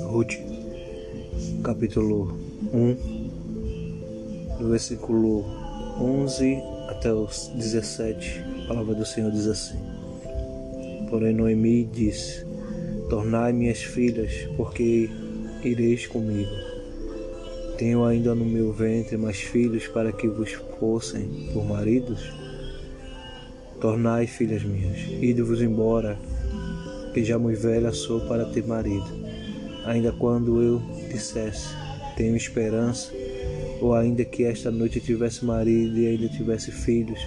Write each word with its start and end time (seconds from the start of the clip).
Ruth, 0.00 0.32
capítulo 1.62 2.36
1, 2.72 2.96
do 4.58 4.70
versículo 4.70 5.44
11 6.00 6.60
até 6.88 7.12
os 7.12 7.52
17, 7.54 8.44
a 8.64 8.68
palavra 8.68 8.96
do 8.96 9.06
Senhor 9.06 9.30
diz 9.30 9.46
assim: 9.46 9.78
Porém, 11.08 11.32
Noemi 11.32 11.84
disse: 11.84 12.44
Tornai 13.08 13.52
minhas 13.52 13.80
filhas, 13.80 14.48
porque 14.56 15.08
ireis 15.62 16.08
comigo. 16.08 16.50
Tenho 17.78 18.04
ainda 18.04 18.34
no 18.34 18.44
meu 18.44 18.72
ventre 18.72 19.16
mais 19.16 19.40
filhos 19.40 19.86
para 19.86 20.12
que 20.12 20.26
vos 20.26 20.50
fossem 20.80 21.48
por 21.52 21.64
maridos? 21.64 22.41
Tornai, 23.82 24.28
filhas 24.28 24.62
minhas, 24.62 24.96
ide-vos 25.20 25.60
embora, 25.60 26.16
que 27.12 27.24
já 27.24 27.36
muito 27.36 27.58
velha 27.58 27.90
sou 27.90 28.20
para 28.28 28.44
ter 28.44 28.64
marido. 28.64 29.08
Ainda 29.84 30.12
quando 30.12 30.62
eu 30.62 30.80
dissesse, 31.10 31.74
tenho 32.16 32.36
esperança, 32.36 33.12
ou 33.80 33.92
ainda 33.92 34.24
que 34.24 34.44
esta 34.44 34.70
noite 34.70 35.00
tivesse 35.00 35.44
marido 35.44 35.98
e 35.98 36.06
ainda 36.06 36.28
tivesse 36.28 36.70
filhos, 36.70 37.18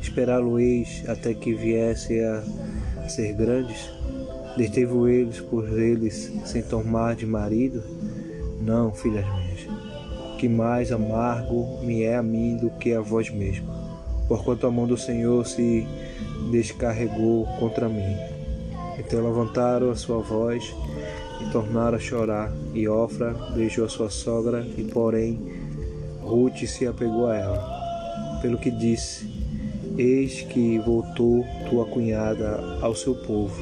esperá-lo-eis 0.00 1.02
até 1.08 1.34
que 1.34 1.52
viesse 1.52 2.20
a 2.20 3.08
ser 3.08 3.32
grandes? 3.32 3.90
Deteve 4.56 5.12
eles 5.12 5.40
por 5.40 5.76
eles 5.76 6.32
sem 6.44 6.62
tomar 6.62 7.16
de 7.16 7.26
marido? 7.26 7.82
Não, 8.62 8.94
filhas 8.94 9.26
minhas, 9.26 9.66
que 10.38 10.48
mais 10.48 10.92
amargo 10.92 11.84
me 11.84 12.04
é 12.04 12.14
a 12.14 12.22
mim 12.22 12.56
do 12.56 12.70
que 12.70 12.92
a 12.92 13.00
vós 13.00 13.28
mesmo, 13.28 13.77
porquanto 14.28 14.66
a 14.66 14.70
mão 14.70 14.86
do 14.86 14.96
Senhor 14.96 15.44
se 15.46 15.86
descarregou 16.50 17.46
contra 17.58 17.88
mim. 17.88 18.16
Então 18.98 19.24
levantaram 19.24 19.90
a 19.90 19.96
sua 19.96 20.18
voz 20.18 20.74
e 21.40 21.50
tornaram 21.50 21.96
a 21.96 22.00
chorar, 22.00 22.52
e 22.74 22.86
Ofra 22.88 23.32
beijou 23.54 23.84
a 23.84 23.88
sua 23.88 24.10
sogra, 24.10 24.66
e 24.76 24.84
porém 24.84 25.40
Ruth 26.20 26.66
se 26.66 26.86
apegou 26.86 27.28
a 27.28 27.36
ela. 27.36 27.78
Pelo 28.42 28.58
que 28.58 28.70
disse, 28.70 29.26
Eis 29.96 30.42
que 30.42 30.78
voltou 30.78 31.44
tua 31.68 31.84
cunhada 31.86 32.78
ao 32.80 32.94
seu 32.94 33.14
povo 33.14 33.60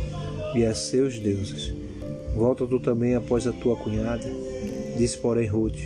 e 0.55 0.67
a 0.67 0.75
seus 0.75 1.19
deuses. 1.19 1.73
Volta 2.35 2.67
tu 2.67 2.79
também 2.79 3.15
após 3.15 3.47
a 3.47 3.53
tua 3.53 3.77
cunhada? 3.77 4.29
Disse, 4.99 5.17
porém, 5.17 5.47
Ruth: 5.47 5.79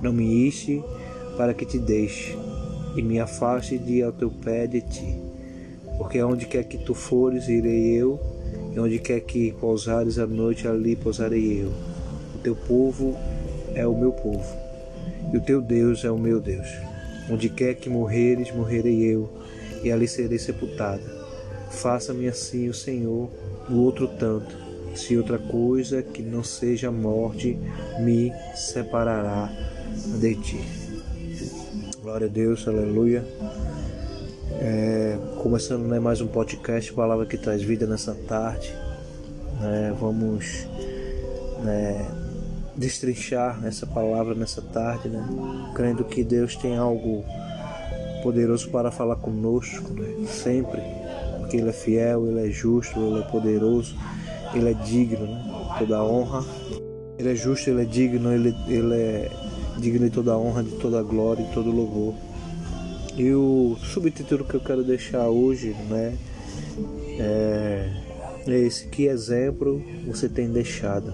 Não 0.00 0.12
me 0.12 0.46
iste 0.46 0.80
para 1.36 1.54
que 1.54 1.66
te 1.66 1.78
deixe 1.78 2.36
e 2.96 3.02
me 3.02 3.20
afaste 3.20 3.78
de 3.78 4.02
ao 4.02 4.12
teu 4.12 4.30
pé 4.30 4.66
de 4.66 4.80
ti. 4.80 5.16
Porque 5.98 6.22
onde 6.22 6.46
quer 6.46 6.64
que 6.64 6.78
tu 6.78 6.94
fores, 6.94 7.48
irei 7.48 7.94
eu, 7.94 8.18
e 8.74 8.78
onde 8.78 8.98
quer 8.98 9.20
que 9.20 9.52
pousares 9.52 10.18
a 10.18 10.26
noite, 10.26 10.66
ali 10.66 10.96
pousarei 10.96 11.62
eu. 11.62 11.72
O 12.34 12.38
teu 12.38 12.56
povo 12.56 13.16
é 13.74 13.86
o 13.86 13.96
meu 13.96 14.12
povo, 14.12 14.56
e 15.32 15.36
o 15.36 15.40
teu 15.40 15.60
Deus 15.60 16.04
é 16.04 16.10
o 16.10 16.18
meu 16.18 16.40
Deus. 16.40 16.68
Onde 17.30 17.48
quer 17.48 17.74
que 17.74 17.88
morreres, 17.88 18.54
morrerei 18.54 19.04
eu 19.04 19.30
e 19.82 19.90
ali 19.90 20.08
serei 20.08 20.38
sepultada. 20.38 21.02
Faça-me 21.70 22.26
assim 22.28 22.68
o 22.68 22.74
Senhor 22.74 23.30
o 23.68 23.76
outro 23.76 24.08
tanto, 24.08 24.56
se 24.94 25.16
outra 25.16 25.38
coisa 25.38 26.02
que 26.02 26.22
não 26.22 26.42
seja 26.42 26.90
morte 26.90 27.56
me 28.00 28.32
separará 28.56 29.48
de 30.18 30.34
ti. 30.34 30.89
Glória 32.10 32.26
a 32.26 32.30
Deus, 32.30 32.66
aleluia. 32.66 33.24
É, 34.60 35.16
começando 35.40 35.86
né, 35.86 36.00
mais 36.00 36.20
um 36.20 36.26
podcast, 36.26 36.92
palavra 36.92 37.24
que 37.24 37.38
traz 37.38 37.62
vida 37.62 37.86
nessa 37.86 38.12
tarde. 38.26 38.74
É, 39.62 39.92
vamos 39.92 40.66
né, 41.62 42.04
destrinchar 42.74 43.64
essa 43.64 43.86
palavra 43.86 44.34
nessa 44.34 44.60
tarde, 44.60 45.08
né, 45.08 45.24
crendo 45.72 46.02
que 46.02 46.24
Deus 46.24 46.56
tem 46.56 46.76
algo 46.76 47.24
poderoso 48.24 48.70
para 48.70 48.90
falar 48.90 49.14
conosco, 49.14 49.94
né? 49.94 50.26
sempre, 50.26 50.82
porque 51.38 51.58
Ele 51.58 51.68
é 51.68 51.72
fiel, 51.72 52.26
Ele 52.26 52.48
é 52.48 52.50
justo, 52.50 52.98
Ele 52.98 53.20
é 53.20 53.30
poderoso, 53.30 53.94
Ele 54.52 54.68
é 54.68 54.74
digno, 54.74 55.26
né? 55.26 55.76
toda 55.78 56.02
honra. 56.02 56.44
Ele 57.16 57.30
é 57.30 57.34
justo, 57.36 57.70
Ele 57.70 57.82
é 57.82 57.84
digno, 57.84 58.32
Ele, 58.32 58.52
ele 58.68 58.94
é 58.94 59.30
digno 59.80 60.08
de 60.08 60.14
toda 60.14 60.36
honra, 60.36 60.62
de 60.62 60.72
toda 60.72 61.02
glória, 61.02 61.44
de 61.44 61.52
todo 61.52 61.70
louvor. 61.70 62.14
E 63.16 63.32
o 63.32 63.76
subtítulo 63.82 64.44
que 64.44 64.54
eu 64.54 64.60
quero 64.60 64.84
deixar 64.84 65.28
hoje, 65.28 65.74
né, 65.88 66.16
é, 67.18 67.90
esse: 68.46 68.86
que 68.86 69.06
exemplo 69.06 69.82
você 70.06 70.28
tem 70.28 70.50
deixado? 70.50 71.12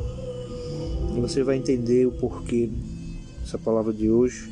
E 1.16 1.21
você 1.21 1.43
vai 1.43 1.56
entender 1.56 2.06
o 2.06 2.12
porquê 2.12 2.69
dessa 3.41 3.59
palavra 3.59 3.93
de 3.93 4.10
hoje, 4.10 4.50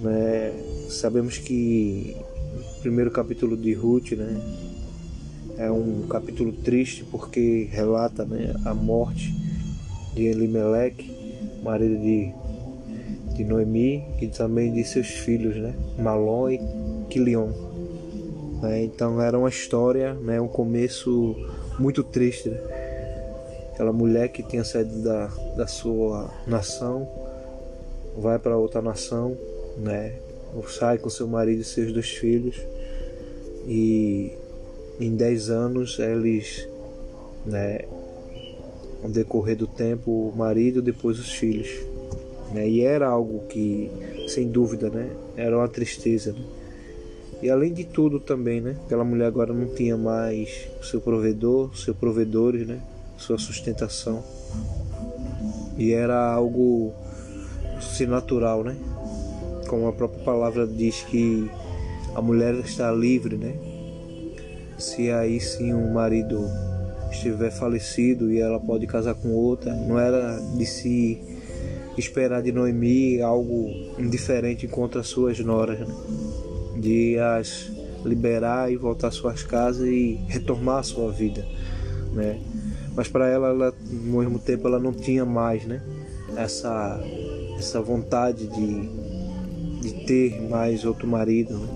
né? 0.00 0.52
Sabemos 0.88 1.38
que 1.38 2.16
o 2.78 2.80
primeiro 2.80 3.10
capítulo 3.10 3.56
de 3.56 3.72
Ruth, 3.72 4.12
né, 4.12 4.40
é 5.56 5.70
um 5.70 6.06
capítulo 6.08 6.52
triste 6.52 7.04
porque 7.10 7.68
relata, 7.70 8.24
né, 8.24 8.54
a 8.64 8.74
morte 8.74 9.34
de 10.14 10.24
Elimelech, 10.24 11.10
marido 11.62 11.96
de, 11.98 12.32
de 13.32 13.44
Noemi, 13.44 14.04
e 14.20 14.28
também 14.28 14.72
de 14.72 14.84
seus 14.84 15.08
filhos, 15.08 15.56
né, 15.56 15.74
Malon 15.98 16.50
e 16.50 16.60
Quilion. 17.08 17.50
Né, 18.62 18.84
então 18.84 19.20
era 19.20 19.38
uma 19.38 19.48
história, 19.48 20.14
né, 20.14 20.40
um 20.40 20.48
começo 20.48 21.34
muito 21.78 22.02
triste. 22.04 22.48
Né? 22.48 22.60
Aquela 23.72 23.92
mulher 23.92 24.28
que 24.28 24.42
tinha 24.42 24.64
saído 24.64 25.02
da, 25.02 25.26
da 25.56 25.66
sua 25.66 26.30
nação 26.46 27.08
vai 28.16 28.38
para 28.38 28.56
outra 28.56 28.82
nação, 28.82 29.36
né? 29.78 30.14
sai 30.68 30.98
com 30.98 31.08
seu 31.08 31.26
marido 31.26 31.62
e 31.62 31.64
seus 31.64 31.92
dois 31.92 32.10
filhos 32.10 32.60
e 33.66 34.32
em 35.00 35.14
10 35.14 35.50
anos 35.50 35.98
eles, 35.98 36.68
né, 37.46 37.80
no 39.02 39.08
decorrer 39.08 39.56
do 39.56 39.66
tempo, 39.66 40.10
o 40.10 40.36
marido 40.36 40.82
depois 40.82 41.18
os 41.18 41.32
filhos. 41.32 41.68
Né, 42.52 42.68
e 42.68 42.82
era 42.82 43.08
algo 43.08 43.46
que, 43.48 43.90
sem 44.28 44.48
dúvida, 44.48 44.90
né, 44.90 45.10
era 45.36 45.56
uma 45.56 45.68
tristeza. 45.68 46.32
Né? 46.32 46.44
E 47.42 47.50
além 47.50 47.72
de 47.72 47.84
tudo 47.84 48.20
também, 48.20 48.60
né, 48.60 48.76
aquela 48.84 49.04
mulher 49.04 49.26
agora 49.26 49.52
não 49.52 49.74
tinha 49.74 49.96
mais 49.96 50.68
o 50.80 50.84
seu 50.84 51.00
provedor, 51.00 51.76
seu 51.76 51.94
provedores, 51.94 52.66
né, 52.66 52.80
sua 53.16 53.38
sustentação. 53.38 54.22
E 55.78 55.92
era 55.92 56.32
algo 56.32 56.92
se 57.80 58.06
natural, 58.06 58.62
né? 58.62 58.76
como 59.72 59.88
a 59.88 59.92
própria 59.94 60.22
palavra 60.22 60.66
diz 60.66 61.00
que 61.00 61.50
a 62.14 62.20
mulher 62.20 62.54
está 62.56 62.92
livre, 62.92 63.38
né? 63.38 63.54
Se 64.76 65.10
aí 65.10 65.40
sim 65.40 65.72
o 65.72 65.94
marido 65.94 66.44
estiver 67.10 67.50
falecido 67.50 68.30
e 68.30 68.38
ela 68.38 68.60
pode 68.60 68.86
casar 68.86 69.14
com 69.14 69.30
outra, 69.30 69.72
não 69.74 69.98
era 69.98 70.38
de 70.58 70.66
se 70.66 71.18
esperar 71.96 72.42
de 72.42 72.52
Noemi 72.52 73.20
algo 73.20 73.68
indiferente 73.98 74.66
contra 74.66 75.02
suas 75.02 75.38
noras, 75.40 75.80
né? 75.80 75.86
de 76.76 77.18
as 77.18 77.70
liberar 78.04 78.72
e 78.72 78.76
voltar 78.76 79.08
às 79.08 79.14
suas 79.14 79.42
casas 79.42 79.86
e 79.86 80.18
retomar 80.26 80.78
a 80.78 80.82
sua 80.82 81.12
vida, 81.12 81.46
né? 82.12 82.40
Mas 82.94 83.08
para 83.08 83.28
ela, 83.28 83.48
ela, 83.48 83.74
no 83.90 84.18
mesmo 84.18 84.38
tempo, 84.38 84.66
ela 84.68 84.78
não 84.78 84.92
tinha 84.92 85.24
mais, 85.24 85.64
né? 85.64 85.80
Essa 86.36 87.00
essa 87.58 87.80
vontade 87.80 88.48
de 88.48 89.12
de 89.80 90.04
ter 90.06 90.40
mais 90.48 90.84
outro 90.84 91.06
marido. 91.08 91.58
Né? 91.58 91.68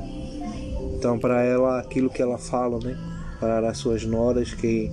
Então, 0.94 1.19
para 1.19 1.43
ela, 1.43 1.81
aquilo 1.81 2.09
que 2.09 2.22
ela 2.22 2.38
fala, 2.38 2.78
né? 2.83 2.97
Para 3.41 3.69
as 3.69 3.78
suas 3.78 4.04
noras, 4.04 4.54
que 4.54 4.91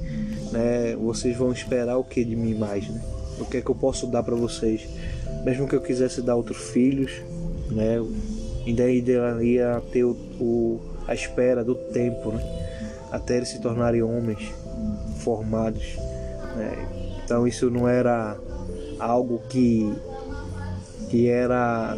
né, 0.52 0.96
vocês 0.96 1.38
vão 1.38 1.52
esperar 1.52 1.98
o 1.98 2.04
que 2.04 2.24
de 2.24 2.36
mim 2.36 2.56
mais, 2.56 2.88
né? 2.90 3.02
O 3.40 3.46
que 3.46 3.58
é 3.58 3.62
que 3.62 3.70
eu 3.70 3.76
posso 3.76 4.08
dar 4.08 4.24
para 4.24 4.36
vocês? 4.36 4.88
Mesmo 5.44 5.68
que 5.68 5.76
eu 5.76 5.82
quisesse 5.82 6.22
dar 6.22 6.36
outros 6.36 6.70
filhos, 6.70 7.12
né? 7.70 7.98
Ainda 8.66 8.90
ia 8.90 9.82
ter 9.92 10.04
o, 10.04 10.12
o, 10.40 10.82
a 11.08 11.14
espera 11.14 11.64
do 11.64 11.76
tempo, 11.76 12.32
né? 12.32 12.42
Até 13.12 13.38
eles 13.38 13.50
se 13.50 13.60
tornarem 13.60 14.02
homens 14.02 14.54
formados. 15.20 15.98
Né? 16.56 16.88
Então 17.24 17.48
isso 17.48 17.70
não 17.70 17.88
era 17.88 18.38
algo 19.00 19.42
que 19.50 19.94
que 21.10 21.28
era 21.28 21.96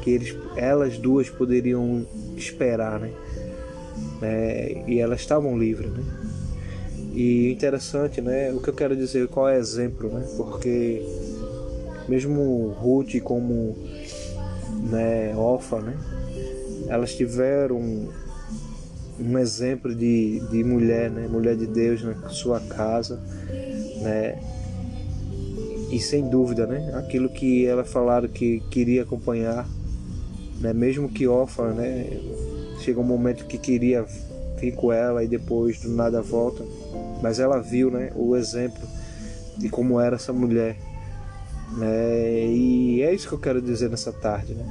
que 0.00 0.10
eles, 0.10 0.36
elas 0.56 0.98
duas 0.98 1.28
poderiam 1.28 2.06
esperar, 2.36 3.00
né? 3.00 3.10
É, 4.22 4.84
e 4.86 4.98
elas 4.98 5.20
estavam 5.20 5.58
livres, 5.58 5.90
né? 5.90 6.02
E 7.14 7.50
interessante, 7.52 8.20
né? 8.20 8.52
O 8.52 8.60
que 8.60 8.68
eu 8.68 8.74
quero 8.74 8.96
dizer, 8.96 9.28
qual 9.28 9.48
é 9.48 9.56
o 9.56 9.58
exemplo, 9.58 10.08
né? 10.08 10.26
Porque 10.36 11.02
mesmo 12.08 12.74
Ruth 12.78 13.20
como 13.22 13.76
né, 14.90 15.32
né? 15.82 15.96
Elas 16.88 17.14
tiveram 17.14 18.08
um 19.18 19.38
exemplo 19.38 19.94
de, 19.94 20.40
de 20.50 20.64
mulher, 20.64 21.10
né? 21.10 21.26
Mulher 21.28 21.56
de 21.56 21.66
Deus 21.66 22.02
na 22.02 22.28
sua 22.28 22.60
casa, 22.60 23.20
né? 24.02 24.38
E 25.90 25.98
sem 26.00 26.28
dúvida, 26.28 26.66
né? 26.66 26.92
Aquilo 26.96 27.28
que 27.28 27.64
ela 27.64 27.84
falaram 27.84 28.28
que 28.28 28.60
queria 28.70 29.02
acompanhar, 29.02 29.68
né? 30.60 30.72
Mesmo 30.72 31.08
que 31.08 31.26
órfã, 31.26 31.72
né? 31.72 32.06
Chega 32.80 33.00
um 33.00 33.04
momento 33.04 33.46
que 33.46 33.56
queria 33.56 34.04
vir 34.58 34.74
com 34.74 34.92
ela 34.92 35.22
e 35.22 35.28
depois 35.28 35.80
do 35.80 35.90
nada 35.90 36.20
volta, 36.20 36.64
mas 37.22 37.38
ela 37.38 37.60
viu, 37.60 37.90
né? 37.90 38.10
O 38.14 38.36
exemplo 38.36 38.82
de 39.56 39.68
como 39.68 40.00
era 40.00 40.16
essa 40.16 40.32
mulher, 40.32 40.76
né? 41.76 42.46
E 42.46 43.02
é 43.02 43.12
isso 43.12 43.28
que 43.28 43.34
eu 43.34 43.38
quero 43.38 43.60
dizer 43.60 43.90
nessa 43.90 44.12
tarde, 44.12 44.54
né? 44.54 44.64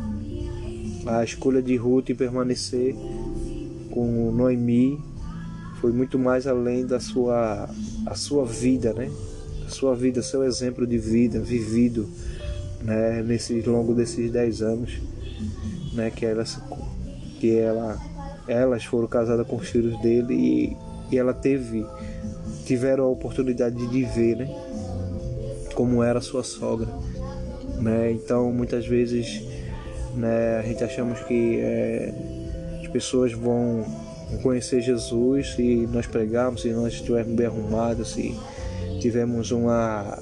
A 1.05 1.23
escolha 1.23 1.61
de 1.61 1.75
Ruth 1.75 2.09
em 2.09 2.15
permanecer 2.15 2.95
com 3.91 4.31
Noemi 4.31 4.99
foi 5.81 5.91
muito 5.91 6.17
mais 6.17 6.47
além 6.47 6.85
da 6.85 6.99
sua 6.99 7.69
a 8.05 8.15
sua 8.15 8.45
vida, 8.45 8.93
né? 8.93 9.11
A 9.65 9.69
sua 9.69 9.95
vida, 9.95 10.21
seu 10.21 10.43
exemplo 10.43 10.87
de 10.87 10.97
vida 10.97 11.39
vivido, 11.41 12.07
né? 12.81 13.21
Nesse 13.21 13.61
longo 13.61 13.93
desses 13.93 14.31
dez 14.31 14.61
anos, 14.61 15.01
né? 15.93 16.09
Que 16.09 16.25
elas 16.25 16.59
que 17.39 17.57
ela 17.57 17.99
elas 18.47 18.85
foram 18.85 19.07
casadas 19.07 19.45
com 19.45 19.57
os 19.57 19.67
filhos 19.67 19.99
dele 20.01 20.33
e, 20.33 20.77
e 21.11 21.17
ela 21.17 21.33
teve 21.33 21.85
tiveram 22.65 23.03
a 23.05 23.09
oportunidade 23.09 23.75
de 23.87 24.03
ver, 24.05 24.37
né? 24.37 24.72
Como 25.73 26.03
era 26.03 26.21
sua 26.21 26.43
sogra, 26.43 26.87
né? 27.79 28.11
Então 28.11 28.51
muitas 28.51 28.85
vezes, 28.87 29.43
né? 30.15 30.59
A 30.59 30.61
gente 30.61 30.83
achamos 30.83 31.19
que 31.21 31.59
é, 31.59 32.13
as 32.81 32.87
pessoas 32.87 33.33
vão 33.33 33.85
conhecer 34.41 34.81
Jesus 34.81 35.53
se 35.55 35.87
nós 35.91 36.07
pregarmos, 36.07 36.61
se 36.61 36.69
nós 36.69 36.93
estivermos 36.93 37.35
bem 37.35 37.45
arrumados, 37.45 38.13
se 38.13 38.35
tivermos 38.99 39.51
uma 39.51 40.19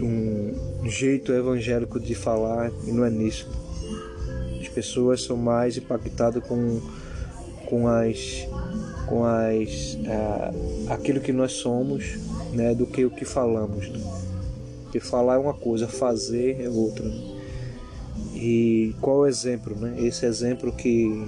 um, 0.00 0.52
um 0.82 0.88
jeito 0.88 1.32
evangélico 1.32 1.98
de 1.98 2.14
falar 2.14 2.70
e 2.86 2.92
não 2.92 3.04
é 3.04 3.10
nisso. 3.10 3.48
As 4.60 4.68
pessoas 4.68 5.22
são 5.22 5.36
mais 5.36 5.76
impactadas 5.76 6.42
com 6.44 6.80
com 7.66 7.88
as 7.88 8.46
com 9.06 9.24
as 9.24 9.94
uh, 9.94 10.90
aquilo 10.92 11.20
que 11.20 11.32
nós 11.32 11.52
somos, 11.52 12.18
né, 12.52 12.74
do 12.74 12.86
que 12.86 13.04
o 13.04 13.10
que 13.10 13.24
falamos. 13.24 13.88
Né? 13.88 14.00
Porque 14.84 15.00
falar 15.00 15.34
é 15.34 15.38
uma 15.38 15.54
coisa, 15.54 15.88
fazer 15.88 16.60
é 16.60 16.68
outra. 16.68 17.04
Né? 17.04 17.34
E 18.34 18.94
qual 19.00 19.18
o 19.18 19.26
exemplo, 19.26 19.74
né? 19.76 19.94
Esse 19.98 20.26
exemplo 20.26 20.72
que 20.72 21.26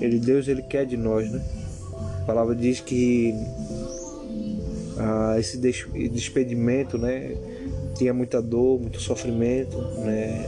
ele 0.00 0.18
Deus 0.18 0.48
ele 0.48 0.62
quer 0.62 0.84
de 0.84 0.96
nós, 0.96 1.30
né? 1.30 1.42
A 2.20 2.24
palavra 2.26 2.54
diz 2.54 2.80
que 2.80 3.32
ah, 4.98 5.36
esse 5.38 5.56
despedimento, 5.58 6.98
né, 6.98 7.36
tinha 7.94 8.12
muita 8.12 8.42
dor, 8.42 8.80
muito 8.80 9.00
sofrimento, 9.00 9.78
né? 10.00 10.44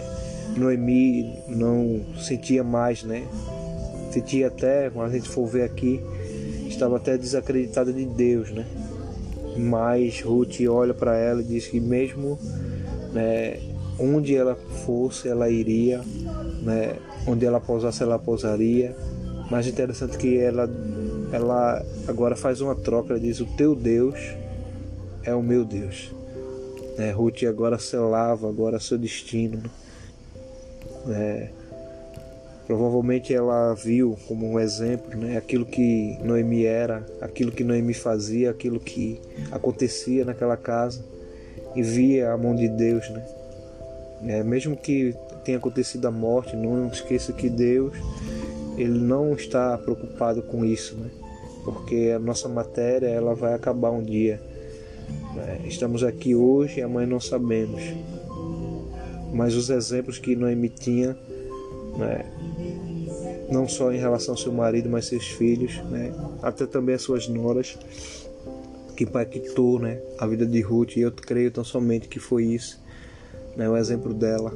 Noemi 0.56 1.38
não 1.48 2.04
sentia 2.18 2.64
mais, 2.64 3.04
né? 3.04 3.26
Sentia 4.10 4.48
até, 4.48 4.90
quando 4.90 5.10
a 5.10 5.12
gente 5.14 5.28
for 5.28 5.46
ver 5.46 5.62
aqui, 5.62 6.02
estava 6.78 6.96
até 6.96 7.18
desacreditada 7.18 7.92
de 7.92 8.04
Deus, 8.04 8.50
né? 8.50 8.64
Mas 9.56 10.20
Ruth 10.20 10.60
olha 10.68 10.94
para 10.94 11.16
ela 11.16 11.40
e 11.40 11.44
diz 11.44 11.66
que 11.66 11.80
mesmo 11.80 12.38
né, 13.12 13.58
onde 13.98 14.36
ela 14.36 14.54
fosse, 14.86 15.28
ela 15.28 15.50
iria, 15.50 16.00
né? 16.62 16.96
Onde 17.26 17.44
ela 17.44 17.60
pousasse, 17.60 18.02
ela 18.02 18.18
pousaria. 18.18 18.96
Mas 19.50 19.66
interessante 19.66 20.16
que 20.16 20.38
ela, 20.38 20.70
ela 21.32 21.84
agora 22.06 22.36
faz 22.36 22.60
uma 22.60 22.76
troca, 22.76 23.12
ela 23.12 23.20
diz: 23.20 23.40
O 23.40 23.46
teu 23.56 23.74
Deus 23.74 24.16
é 25.24 25.34
o 25.34 25.42
meu 25.42 25.64
Deus. 25.64 26.14
Né? 26.96 27.10
Ruth 27.10 27.42
agora 27.42 27.78
selava 27.78 28.48
agora 28.48 28.78
seu 28.78 28.96
destino. 28.96 29.62
Né? 31.04 31.50
Provavelmente 32.68 33.32
ela 33.32 33.72
viu 33.72 34.14
como 34.28 34.46
um 34.46 34.60
exemplo 34.60 35.18
né, 35.18 35.38
aquilo 35.38 35.64
que 35.64 36.18
Noemi 36.22 36.66
era, 36.66 37.02
aquilo 37.18 37.50
que 37.50 37.64
Noemi 37.64 37.94
fazia, 37.94 38.50
aquilo 38.50 38.78
que 38.78 39.18
acontecia 39.50 40.22
naquela 40.22 40.54
casa 40.54 41.02
e 41.74 41.82
via 41.82 42.30
a 42.30 42.36
mão 42.36 42.54
de 42.54 42.68
Deus. 42.68 43.08
Né? 43.08 43.26
É, 44.26 44.42
mesmo 44.42 44.76
que 44.76 45.16
tenha 45.46 45.56
acontecido 45.56 46.08
a 46.08 46.10
morte, 46.10 46.54
não 46.56 46.88
esqueça 46.88 47.32
que 47.32 47.48
Deus 47.48 47.96
ele 48.76 48.98
não 48.98 49.32
está 49.32 49.78
preocupado 49.78 50.42
com 50.42 50.62
isso, 50.62 50.94
né? 50.94 51.08
porque 51.64 52.12
a 52.14 52.18
nossa 52.18 52.50
matéria 52.50 53.06
ela 53.06 53.34
vai 53.34 53.54
acabar 53.54 53.92
um 53.92 54.02
dia. 54.02 54.38
Né? 55.34 55.62
Estamos 55.64 56.04
aqui 56.04 56.34
hoje 56.34 56.80
e 56.80 56.82
amanhã 56.82 57.06
não 57.06 57.18
sabemos. 57.18 57.82
Mas 59.32 59.54
os 59.54 59.70
exemplos 59.70 60.18
que 60.18 60.36
Noemi 60.36 60.68
tinha 60.68 61.16
né? 61.98 62.24
Não 63.50 63.68
só 63.68 63.92
em 63.92 63.98
relação 63.98 64.34
ao 64.34 64.38
seu 64.38 64.52
marido, 64.52 64.88
mas 64.88 65.06
seus 65.06 65.26
filhos, 65.26 65.82
né? 65.90 66.12
até 66.42 66.66
também 66.66 66.94
as 66.94 67.02
suas 67.02 67.28
noras, 67.28 67.78
que 68.96 69.04
impactou 69.04 69.78
né? 69.78 70.00
a 70.18 70.26
vida 70.26 70.44
de 70.44 70.60
Ruth, 70.60 70.96
e 70.96 71.00
eu 71.00 71.12
creio 71.12 71.50
tão 71.50 71.64
somente 71.64 72.08
que 72.08 72.18
foi 72.18 72.44
isso, 72.44 72.80
né? 73.56 73.68
o 73.68 73.76
exemplo 73.76 74.12
dela. 74.12 74.52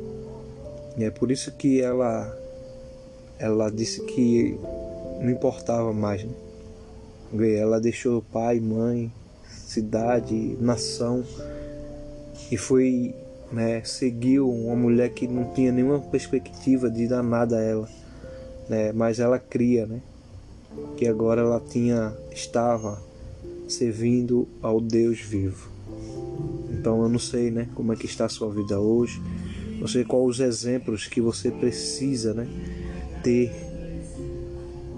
E 0.96 1.04
é 1.04 1.10
por 1.10 1.30
isso 1.30 1.52
que 1.52 1.80
ela, 1.80 2.36
ela 3.38 3.70
disse 3.70 4.04
que 4.04 4.58
não 5.20 5.30
importava 5.30 5.92
mais. 5.92 6.24
Né? 6.24 6.32
Ela 7.56 7.80
deixou 7.80 8.22
pai, 8.32 8.60
mãe, 8.60 9.10
cidade, 9.48 10.56
nação 10.60 11.24
e 12.50 12.56
foi 12.58 13.14
né, 13.52 13.82
seguiu 13.84 14.50
uma 14.50 14.74
mulher 14.74 15.10
que 15.10 15.26
não 15.26 15.44
tinha 15.52 15.70
nenhuma 15.70 16.00
perspectiva 16.00 16.90
de 16.90 17.06
dar 17.06 17.22
nada 17.22 17.58
a 17.58 17.62
ela, 17.62 17.88
né, 18.72 18.90
mas 18.90 19.20
ela 19.20 19.38
cria, 19.38 19.84
né, 19.84 20.00
que 20.96 21.06
agora 21.06 21.42
ela 21.42 21.60
tinha 21.60 22.16
estava 22.32 22.98
servindo 23.68 24.48
ao 24.62 24.80
Deus 24.80 25.20
vivo. 25.20 25.68
Então 26.70 27.02
eu 27.02 27.08
não 27.10 27.18
sei, 27.18 27.50
né, 27.50 27.68
como 27.74 27.92
é 27.92 27.96
que 27.96 28.06
está 28.06 28.24
a 28.24 28.30
sua 28.30 28.50
vida 28.50 28.80
hoje, 28.80 29.20
não 29.78 29.86
sei 29.86 30.04
quais 30.04 30.26
os 30.26 30.40
exemplos 30.40 31.06
que 31.06 31.20
você 31.20 31.50
precisa, 31.50 32.32
né, 32.32 32.48
ter, 33.22 33.52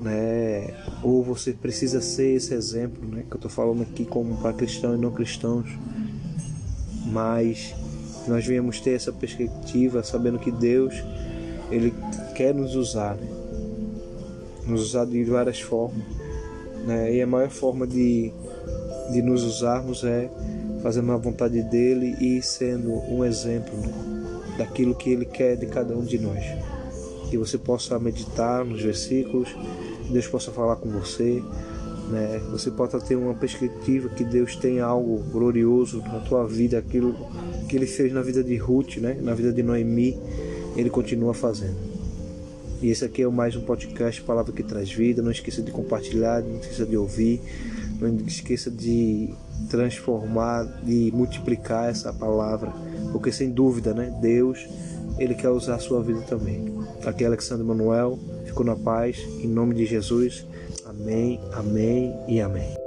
né, 0.01 0.73
ou 1.03 1.25
você 1.25 1.53
precisa 1.53 2.01
ser 2.01 2.37
esse 2.37 2.55
exemplo, 2.55 3.05
né, 3.09 3.25
que 3.29 3.35
eu 3.35 3.39
estou 3.39 3.51
falando 3.51 3.83
aqui 3.83 4.05
como 4.05 4.37
para 4.37 4.53
cristãos 4.53 4.97
e 4.97 5.03
não 5.03 5.11
cristãos, 5.11 5.69
mas 7.07 7.75
nós 8.29 8.47
viemos 8.47 8.81
ter 8.81 8.93
essa 8.93 9.13
perspectiva 9.13 10.01
sabendo 10.05 10.39
que 10.39 10.53
Deus 10.53 10.95
ele 11.73 11.93
quer 12.37 12.55
nos 12.55 12.77
usar, 12.77 13.17
né? 13.17 13.34
Nos 14.67 14.83
usar 14.83 15.07
de 15.07 15.23
várias 15.25 15.61
formas, 15.61 16.03
né? 16.87 17.15
E 17.15 17.23
a 17.23 17.27
maior 17.27 17.51
forma 17.51 17.87
de, 17.87 18.33
de 19.13 19.23
nos 19.23 19.43
usarmos 19.43 20.05
é 20.05 20.29
fazendo 20.83 21.13
a 21.13 21.17
vontade 21.17 21.63
dele 21.63 22.15
e 22.21 22.43
sendo 22.43 22.93
um 23.11 23.25
exemplo 23.25 23.75
daquilo 24.59 24.95
que 24.95 25.11
ele 25.11 25.25
quer 25.25 25.57
de 25.57 25.67
cada 25.67 25.97
um 25.97 26.05
de 26.05 26.19
nós. 26.19 26.45
Que 27.31 27.39
você 27.39 27.57
possa 27.57 27.99
meditar 27.99 28.65
nos 28.65 28.83
versículos, 28.83 29.49
Deus 30.11 30.27
possa 30.27 30.53
falar 30.53 30.77
com 30.77 30.89
você, 30.91 31.43
né? 32.11 32.41
Você 32.51 32.71
possa 32.71 33.01
ter 33.01 33.17
uma 33.17 33.35
perspectiva 33.35 34.09
que 34.11 34.25
Deus 34.25 34.57
tem 34.57 34.81
algo 34.81 35.19
glorioso 35.33 36.01
na 36.01 36.21
tua 36.21 36.47
vida, 36.47 36.79
aquilo 36.79 37.15
que 37.69 37.77
ele 37.77 37.87
fez 37.87 38.13
na 38.13 38.23
vida 38.23 38.43
de 38.43 38.57
Ruth, 38.57 38.99
né? 38.99 39.17
na 39.21 39.35
vida 39.35 39.53
de 39.53 39.63
Noemi, 39.63 40.19
ele 40.77 40.91
continua 40.91 41.33
fazendo. 41.35 41.94
E 42.85 42.91
esse 42.91 43.03
aqui 43.03 43.23
é 43.23 43.29
mais 43.29 43.57
um 43.57 43.63
podcast 43.63 44.21
Palavra 44.21 44.53
que 44.53 44.63
Traz 44.63 44.93
Vida. 44.93 45.23
Não 45.23 45.31
esqueça 45.31 45.63
de 45.63 45.73
compartilhar, 45.73 46.43
não 46.43 46.59
esqueça 46.59 46.85
de 46.85 46.99
ouvir, 46.99 47.41
não 47.99 48.15
esqueça 48.27 48.71
de 48.71 49.33
transformar, 49.71 50.65
de 50.83 51.11
multiplicar 51.11 51.89
essa 51.89 52.13
palavra, 52.13 52.71
porque 53.11 53.33
sem 53.33 53.51
dúvida, 53.51 53.95
né, 53.95 54.15
Deus, 54.21 54.69
ele 55.19 55.35
quer 55.35 55.49
usar 55.49 55.77
a 55.77 55.79
sua 55.79 56.03
vida 56.03 56.21
também. 56.29 56.75
Aqui 57.07 57.25
é 57.25 57.27
Alexandre 57.27 57.65
Manuel, 57.65 58.19
ficou 58.45 58.67
na 58.67 58.77
paz, 58.77 59.17
em 59.43 59.49
nome 59.49 59.75
de 59.75 59.87
Jesus. 59.87 60.47
Amém, 60.85 61.41
amém 61.55 62.15
e 62.29 62.39
amém. 62.39 62.84